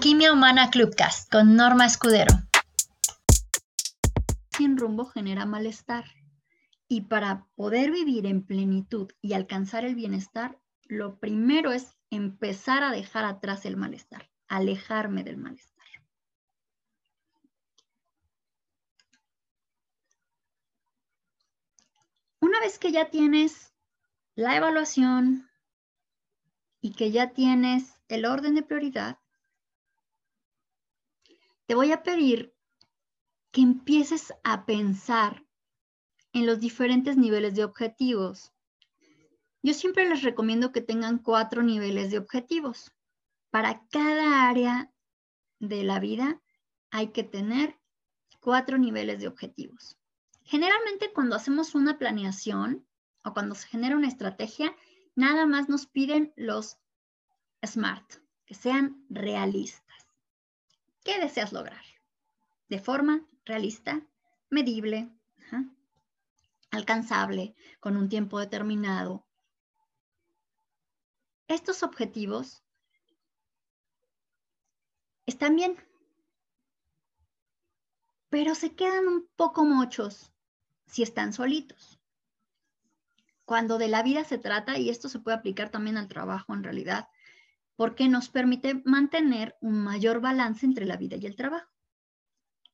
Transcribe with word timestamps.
Alquimia 0.00 0.32
Humana 0.32 0.70
Clubcast 0.70 1.30
con 1.30 1.56
Norma 1.56 1.84
Escudero. 1.84 2.34
Sin 4.56 4.78
rumbo 4.78 5.04
genera 5.04 5.44
malestar. 5.44 6.06
Y 6.88 7.02
para 7.02 7.46
poder 7.54 7.90
vivir 7.90 8.24
en 8.24 8.46
plenitud 8.46 9.12
y 9.20 9.34
alcanzar 9.34 9.84
el 9.84 9.94
bienestar, 9.94 10.58
lo 10.84 11.18
primero 11.18 11.70
es 11.72 11.98
empezar 12.08 12.82
a 12.82 12.92
dejar 12.92 13.26
atrás 13.26 13.66
el 13.66 13.76
malestar, 13.76 14.30
alejarme 14.48 15.22
del 15.22 15.36
malestar. 15.36 15.86
Una 22.40 22.58
vez 22.60 22.78
que 22.78 22.90
ya 22.90 23.10
tienes 23.10 23.74
la 24.34 24.56
evaluación 24.56 25.50
y 26.80 26.92
que 26.92 27.10
ya 27.10 27.34
tienes 27.34 28.00
el 28.08 28.24
orden 28.24 28.54
de 28.54 28.62
prioridad, 28.62 29.18
te 31.70 31.76
voy 31.76 31.92
a 31.92 32.02
pedir 32.02 32.52
que 33.52 33.60
empieces 33.60 34.34
a 34.42 34.66
pensar 34.66 35.46
en 36.32 36.44
los 36.44 36.58
diferentes 36.58 37.16
niveles 37.16 37.54
de 37.54 37.62
objetivos. 37.62 38.52
Yo 39.62 39.72
siempre 39.72 40.08
les 40.08 40.24
recomiendo 40.24 40.72
que 40.72 40.80
tengan 40.80 41.18
cuatro 41.18 41.62
niveles 41.62 42.10
de 42.10 42.18
objetivos. 42.18 42.90
Para 43.50 43.86
cada 43.86 44.48
área 44.48 44.92
de 45.60 45.84
la 45.84 46.00
vida 46.00 46.42
hay 46.90 47.12
que 47.12 47.22
tener 47.22 47.78
cuatro 48.40 48.76
niveles 48.76 49.20
de 49.20 49.28
objetivos. 49.28 49.96
Generalmente 50.42 51.12
cuando 51.12 51.36
hacemos 51.36 51.76
una 51.76 51.98
planeación 51.98 52.84
o 53.22 53.32
cuando 53.32 53.54
se 53.54 53.68
genera 53.68 53.96
una 53.96 54.08
estrategia, 54.08 54.74
nada 55.14 55.46
más 55.46 55.68
nos 55.68 55.86
piden 55.86 56.32
los 56.34 56.78
SMART, 57.64 58.14
que 58.44 58.54
sean 58.54 59.06
realistas. 59.08 59.89
¿Qué 61.04 61.18
deseas 61.18 61.52
lograr? 61.52 61.84
De 62.68 62.78
forma 62.78 63.26
realista, 63.44 64.06
medible, 64.50 65.10
alcanzable, 66.70 67.54
con 67.80 67.96
un 67.96 68.08
tiempo 68.08 68.38
determinado. 68.38 69.26
Estos 71.48 71.82
objetivos 71.82 72.62
están 75.26 75.56
bien, 75.56 75.76
pero 78.28 78.54
se 78.54 78.74
quedan 78.74 79.08
un 79.08 79.28
poco 79.36 79.64
mochos 79.64 80.32
si 80.86 81.02
están 81.02 81.32
solitos. 81.32 81.98
Cuando 83.44 83.78
de 83.78 83.88
la 83.88 84.04
vida 84.04 84.22
se 84.22 84.38
trata, 84.38 84.78
y 84.78 84.90
esto 84.90 85.08
se 85.08 85.18
puede 85.18 85.36
aplicar 85.36 85.70
también 85.70 85.96
al 85.96 86.06
trabajo 86.06 86.54
en 86.54 86.62
realidad, 86.62 87.08
porque 87.80 88.10
nos 88.10 88.28
permite 88.28 88.82
mantener 88.84 89.56
un 89.62 89.82
mayor 89.82 90.20
balance 90.20 90.66
entre 90.66 90.84
la 90.84 90.98
vida 90.98 91.16
y 91.16 91.24
el 91.24 91.34
trabajo. 91.34 91.72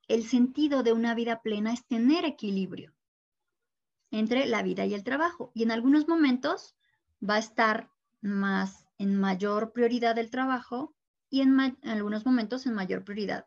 El 0.09 0.25
sentido 0.25 0.83
de 0.83 0.93
una 0.93 1.15
vida 1.15 1.43
plena 1.43 1.73
es 1.73 1.87
tener 1.87 2.25
equilibrio 2.25 2.93
entre 4.11 4.47
la 4.47 4.65
vida 4.65 4.85
y 4.85 4.95
el 4.95 5.05
trabajo. 5.05 5.53
Y 5.55 5.63
en 5.63 5.71
algunos 5.71 6.09
momentos 6.09 6.75
va 7.23 7.37
a 7.37 7.39
estar 7.39 7.89
más 8.21 8.89
en 8.99 9.15
mayor 9.15 9.73
prioridad 9.73 10.19
el 10.19 10.29
trabajo 10.29 10.97
y 11.31 11.43
en, 11.43 11.57
algunos 11.85 12.27
momentos 12.27 12.67
en 12.67 12.75
mayor 12.75 13.05
prioridad 13.05 13.47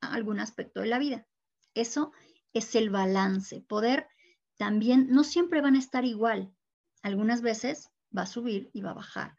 algún 0.00 0.38
aspecto 0.38 0.78
de 0.78 0.86
la 0.86 1.00
vida. 1.00 1.26
Eso 1.74 2.12
es 2.52 2.72
el 2.76 2.90
balance. 2.90 3.62
Poder 3.62 4.06
también, 4.58 5.08
no 5.10 5.24
siempre 5.24 5.60
van 5.60 5.74
a 5.74 5.80
estar 5.80 6.04
igual. 6.04 6.54
Algunas 7.02 7.42
veces 7.42 7.90
va 8.16 8.22
a 8.22 8.26
subir 8.26 8.70
y 8.72 8.82
va 8.82 8.90
a 8.90 8.94
bajar 8.94 9.34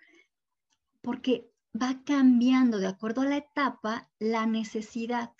porque 1.05 1.53
va 1.79 2.03
cambiando 2.03 2.79
de 2.79 2.87
acuerdo 2.87 3.21
a 3.21 3.25
la 3.25 3.37
etapa 3.37 4.09
la 4.17 4.47
necesidad. 4.47 5.33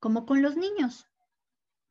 Como 0.00 0.24
con 0.24 0.40
los 0.40 0.56
niños, 0.56 1.06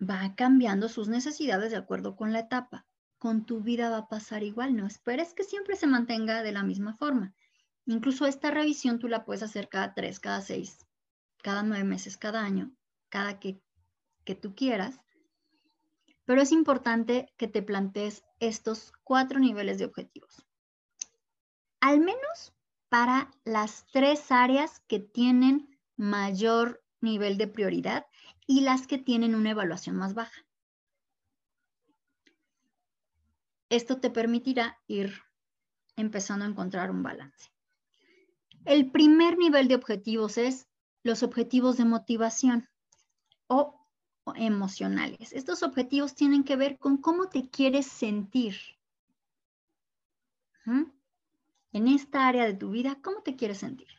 va 0.02 0.34
cambiando 0.36 0.90
sus 0.90 1.08
necesidades 1.08 1.70
de 1.70 1.78
acuerdo 1.78 2.16
con 2.16 2.34
la 2.34 2.40
etapa. 2.40 2.88
Con 3.20 3.46
tu 3.46 3.62
vida 3.62 3.92
va 3.92 3.98
a 3.98 4.08
pasar 4.08 4.42
igual, 4.42 4.76
no 4.76 4.88
esperes 4.88 5.36
que 5.36 5.44
siempre 5.44 5.76
se 5.76 5.86
mantenga 5.86 6.42
de 6.42 6.52
la 6.52 6.64
misma 6.64 6.96
forma. 6.96 7.36
Incluso 7.86 8.26
esta 8.26 8.50
revisión 8.50 8.98
tú 8.98 9.08
la 9.08 9.26
puedes 9.26 9.44
hacer 9.44 9.70
cada 9.70 9.94
tres, 9.94 10.20
cada 10.20 10.42
seis, 10.42 10.88
cada 11.44 11.62
nueve 11.62 11.84
meses, 11.84 12.18
cada 12.18 12.44
año, 12.44 12.76
cada 13.10 13.40
que, 13.40 13.62
que 14.24 14.34
tú 14.34 14.56
quieras. 14.56 15.00
Pero 16.26 16.42
es 16.42 16.52
importante 16.52 17.32
que 17.38 17.48
te 17.48 17.62
plantees 17.62 18.24
estos 18.40 18.92
cuatro 19.04 19.40
niveles 19.40 19.78
de 19.78 19.86
objetivos 19.86 20.46
al 21.86 22.00
menos 22.00 22.52
para 22.90 23.30
las 23.44 23.86
tres 23.92 24.32
áreas 24.32 24.80
que 24.88 24.98
tienen 25.00 25.70
mayor 25.96 26.84
nivel 27.00 27.38
de 27.38 27.48
prioridad 27.48 28.08
y 28.48 28.62
las 28.62 28.88
que 28.88 28.98
tienen 28.98 29.36
una 29.36 29.52
evaluación 29.52 29.96
más 29.96 30.16
baja. 30.16 30.48
Esto 33.70 34.00
te 34.00 34.10
permitirá 34.10 34.80
ir 34.88 35.14
empezando 35.96 36.44
a 36.44 36.48
encontrar 36.48 36.90
un 36.90 37.04
balance. 37.04 37.52
El 38.66 38.90
primer 38.90 39.38
nivel 39.38 39.68
de 39.68 39.76
objetivos 39.76 40.40
es 40.40 40.68
los 41.04 41.22
objetivos 41.22 41.78
de 41.78 41.86
motivación 41.86 42.68
o 43.46 43.88
emocionales. 44.34 45.34
Estos 45.34 45.62
objetivos 45.62 46.16
tienen 46.16 46.46
que 46.46 46.56
ver 46.56 46.80
con 46.80 46.98
cómo 46.98 47.30
te 47.30 47.48
quieres 47.48 47.86
sentir 47.86 48.56
en 51.76 51.90
esta 51.90 52.26
área 52.26 52.46
de 52.46 52.54
tu 52.54 52.70
vida, 52.70 53.00
¿cómo 53.02 53.22
te 53.22 53.36
quieres 53.36 53.58
sentir? 53.58 53.90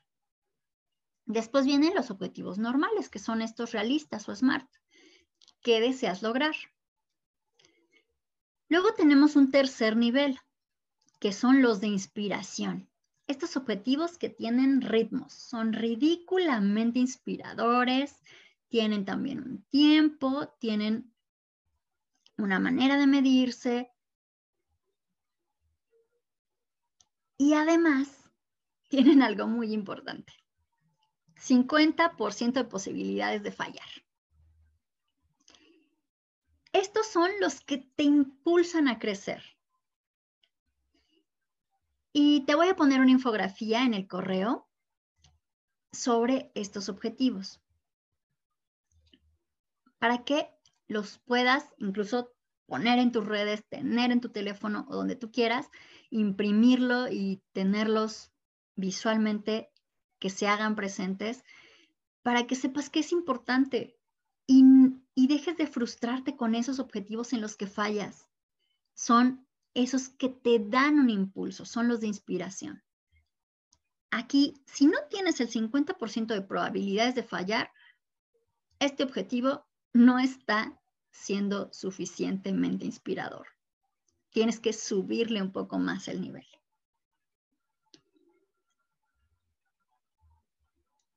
Después 1.27 1.67
vienen 1.67 1.95
los 1.95 2.11
objetivos 2.11 2.57
normales, 2.57 3.11
que 3.11 3.19
son 3.19 3.43
estos 3.43 3.73
realistas 3.73 4.27
o 4.31 4.35
SMART. 4.35 4.67
¿Qué 5.61 5.83
deseas 5.83 6.23
lograr? 6.23 6.55
Luego 8.71 8.95
tenemos 8.95 9.37
un 9.37 9.51
tercer 9.51 9.95
nivel, 9.95 10.39
que 11.21 11.35
son 11.35 11.61
los 11.61 11.83
de 11.83 11.89
inspiración. 11.89 12.89
Estos 13.27 13.59
objetivos 13.59 14.17
que 14.17 14.31
tienen 14.31 14.81
ritmos, 14.81 15.35
son 15.35 15.75
ridículamente 15.75 16.99
inspiradores, 16.99 18.23
tienen 18.69 19.05
también 19.05 19.41
un 19.41 19.63
tiempo, 19.65 20.49
tienen 20.61 21.13
una 22.39 22.59
manera 22.59 22.97
de 22.97 23.07
medirse, 23.07 23.91
Y 27.39 27.55
además, 27.55 28.31
tienen 28.89 29.23
algo 29.23 29.47
muy 29.47 29.73
importante. 29.73 30.33
50% 31.37 32.53
de 32.53 32.65
posibilidades 32.65 33.43
de 33.43 33.53
fallar. 33.53 33.89
Estos 36.73 37.07
son 37.07 37.31
los 37.41 37.61
que 37.61 37.79
te 37.79 38.03
impulsan 38.03 38.89
a 38.89 38.99
crecer. 38.99 39.43
Y 42.13 42.45
te 42.47 42.55
voy 42.55 42.69
a 42.69 42.77
poner 42.77 43.01
una 43.01 43.11
infografía 43.11 43.85
en 43.85 43.95
el 43.95 44.07
correo 44.07 44.69
sobre 45.93 46.51
estos 46.55 46.89
objetivos 46.89 47.61
para 49.99 50.25
que 50.25 50.51
los 50.89 51.19
puedas 51.19 51.65
incluso 51.79 52.36
poner 52.66 52.99
en 52.99 53.12
tus 53.12 53.25
redes, 53.25 53.65
tener 53.69 54.10
en 54.10 54.21
tu 54.21 54.31
teléfono 54.31 54.87
o 54.88 54.97
donde 54.97 55.16
tú 55.16 55.31
quieras, 55.31 55.69
imprimirlo 56.10 57.09
y 57.09 57.43
tenerlos 57.53 58.32
visualmente 58.75 59.71
que 60.19 60.31
se 60.31 60.47
hagan 60.47 60.75
presentes 60.77 61.43
para 62.22 62.47
que 62.47 62.56
sepas 62.56 62.91
que 62.91 63.00
es 63.00 63.12
importante 63.12 63.97
y, 64.47 64.65
y 65.15 65.27
dejes 65.28 65.56
de 65.56 65.66
frustrarte 65.66 66.37
con 66.37 66.54
esos 66.54 66.78
objetivos 66.78 67.32
en 67.32 67.41
los 67.41 67.56
que 67.56 67.66
fallas. 67.66 68.28
Son 68.94 69.47
esos 69.75 70.09
que 70.09 70.28
te 70.28 70.59
dan 70.59 70.98
un 70.98 71.10
impulso, 71.10 71.65
son 71.65 71.88
los 71.88 72.00
de 72.00 72.06
inspiración. 72.06 72.83
Aquí, 74.10 74.54
si 74.66 74.86
no 74.86 74.98
tienes 75.10 75.41
el 75.41 75.51
50% 75.51 76.27
de 76.28 76.42
probabilidades 76.42 77.15
de 77.15 77.22
fallar, 77.22 77.71
este 78.78 79.04
objetivo 79.04 79.66
no 79.92 80.19
está 80.19 80.80
siendo 81.16 81.72
suficientemente 81.72 82.84
inspirador. 82.84 83.48
Tienes 84.30 84.60
que 84.60 84.72
subirle 84.72 85.42
un 85.42 85.51
poco 85.51 85.78
más 85.78 86.09
el 86.09 86.21
nivel. 86.21 86.47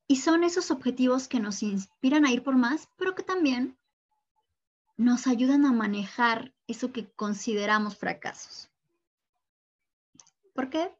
Y 0.08 0.16
son 0.16 0.42
esos 0.42 0.70
objetivos 0.70 1.28
que 1.28 1.38
nos 1.38 1.62
inspiran 1.62 2.24
a 2.24 2.32
ir 2.32 2.42
por 2.42 2.56
más, 2.56 2.88
pero 2.96 3.14
que 3.14 3.22
también 3.22 3.78
nos 4.96 5.26
ayudan 5.26 5.64
a 5.64 5.72
manejar 5.72 6.52
eso 6.66 6.92
que 6.92 7.08
consideramos 7.12 7.96
fracasos. 7.96 8.70
¿Por 10.54 10.68
qué? 10.68 10.92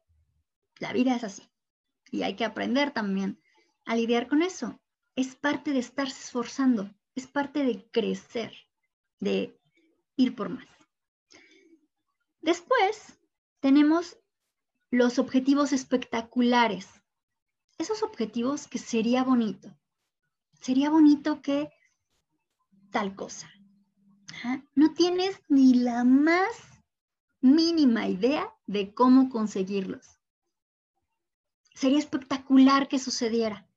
La 0.79 0.93
vida 0.93 1.15
es 1.15 1.23
así. 1.23 1.49
Y 2.09 2.23
hay 2.23 2.35
que 2.35 2.45
aprender 2.45 2.91
también 2.91 3.41
a 3.85 3.95
lidiar 3.95 4.27
con 4.27 4.41
eso. 4.41 4.79
Es 5.15 5.35
parte 5.35 5.73
de 5.73 5.79
estarse 5.79 6.19
esforzando, 6.23 6.89
es 7.15 7.27
parte 7.27 7.63
de 7.63 7.85
crecer 7.91 8.70
de 9.21 9.57
ir 10.17 10.35
por 10.35 10.49
más. 10.49 10.67
Después 12.41 13.17
tenemos 13.61 14.17
los 14.89 15.19
objetivos 15.19 15.71
espectaculares. 15.71 16.89
esos 17.77 18.03
objetivos 18.03 18.67
que 18.67 18.77
sería 18.77 19.23
bonito. 19.23 19.75
Sería 20.59 20.91
bonito 20.91 21.41
que 21.41 21.71
tal 22.91 23.15
cosa. 23.15 23.49
No 24.75 24.93
tienes 24.93 25.41
ni 25.47 25.73
la 25.73 26.03
más 26.03 26.83
mínima 27.39 28.07
idea 28.07 28.53
de 28.67 28.93
cómo 28.93 29.29
conseguirlos. 29.29 30.19
Sería 31.73 31.97
espectacular 31.97 32.87
que 32.87 32.99
sucediera. 32.99 33.67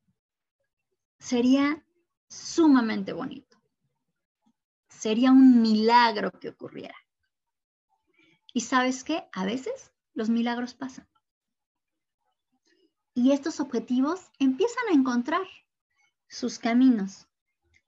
Sería 1.18 1.82
sumamente 2.28 3.14
bonito. 3.14 3.53
Sería 5.04 5.32
un 5.32 5.60
milagro 5.60 6.30
que 6.30 6.48
ocurriera. 6.48 6.96
Y 8.54 8.62
sabes 8.62 9.04
qué? 9.04 9.28
A 9.32 9.44
veces 9.44 9.92
los 10.14 10.30
milagros 10.30 10.72
pasan. 10.72 11.06
Y 13.12 13.32
estos 13.32 13.60
objetivos 13.60 14.30
empiezan 14.38 14.84
a 14.88 14.94
encontrar 14.94 15.42
sus 16.26 16.58
caminos 16.58 17.26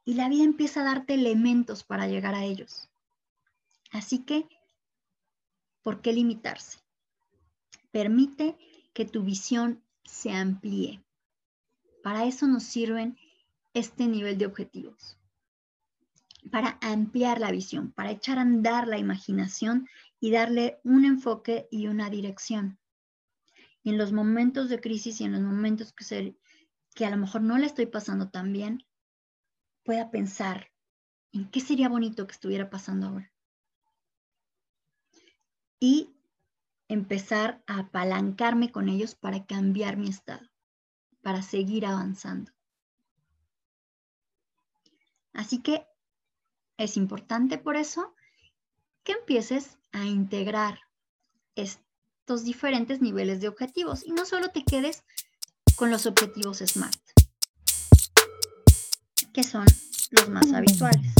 y 0.04 0.12
la 0.12 0.28
vida 0.28 0.44
empieza 0.44 0.82
a 0.82 0.84
darte 0.84 1.14
elementos 1.14 1.84
para 1.84 2.06
llegar 2.06 2.34
a 2.34 2.44
ellos. 2.44 2.90
Así 3.92 4.18
que, 4.18 4.46
¿por 5.80 6.02
qué 6.02 6.12
limitarse? 6.12 6.80
Permite 7.92 8.58
que 8.92 9.06
tu 9.06 9.22
visión 9.22 9.82
se 10.04 10.32
amplíe. 10.32 11.02
Para 12.02 12.26
eso 12.26 12.46
nos 12.46 12.64
sirven 12.64 13.16
este 13.72 14.06
nivel 14.06 14.36
de 14.36 14.44
objetivos. 14.44 15.16
Para 16.50 16.78
ampliar 16.80 17.40
la 17.40 17.50
visión, 17.50 17.92
para 17.92 18.10
echar 18.10 18.38
a 18.38 18.42
andar 18.42 18.86
la 18.86 18.98
imaginación 18.98 19.88
y 20.20 20.30
darle 20.30 20.80
un 20.84 21.04
enfoque 21.04 21.68
y 21.70 21.88
una 21.88 22.10
dirección. 22.10 22.78
Y 23.82 23.90
en 23.90 23.98
los 23.98 24.12
momentos 24.12 24.68
de 24.68 24.80
crisis 24.80 25.20
y 25.20 25.24
en 25.24 25.32
los 25.32 25.40
momentos 25.40 25.92
que, 25.92 26.36
que 26.94 27.06
a 27.06 27.10
lo 27.10 27.16
mejor 27.16 27.42
no 27.42 27.58
le 27.58 27.66
estoy 27.66 27.86
pasando 27.86 28.30
tan 28.30 28.52
bien, 28.52 28.84
pueda 29.84 30.10
pensar 30.10 30.72
en 31.32 31.48
qué 31.50 31.60
sería 31.60 31.88
bonito 31.88 32.26
que 32.26 32.32
estuviera 32.32 32.70
pasando 32.70 33.06
ahora. 33.06 33.32
Y 35.78 36.16
empezar 36.88 37.62
a 37.66 37.80
apalancarme 37.80 38.72
con 38.72 38.88
ellos 38.88 39.14
para 39.14 39.46
cambiar 39.46 39.96
mi 39.96 40.08
estado, 40.08 40.48
para 41.22 41.42
seguir 41.42 41.86
avanzando. 41.86 42.52
Así 45.32 45.60
que 45.60 45.86
es 46.78 46.96
importante 46.96 47.58
por 47.58 47.76
eso 47.76 48.14
que 49.02 49.12
empieces 49.12 49.78
a 49.92 50.04
integrar 50.04 50.80
estos 51.54 52.44
diferentes 52.44 53.00
niveles 53.00 53.40
de 53.40 53.48
objetivos 53.48 54.04
y 54.04 54.12
no 54.12 54.26
solo 54.26 54.48
te 54.50 54.64
quedes 54.64 55.04
con 55.76 55.90
los 55.90 56.06
objetivos 56.06 56.58
SMART 56.58 57.06
que 59.36 59.42
son 59.42 59.66
los 60.12 60.30
más 60.30 60.50
habituales. 60.54 61.12